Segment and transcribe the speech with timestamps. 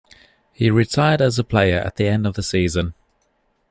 [0.51, 2.95] He retired as a player at the end of the season.